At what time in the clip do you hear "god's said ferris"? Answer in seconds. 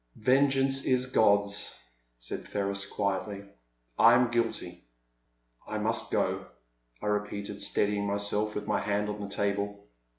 1.05-2.87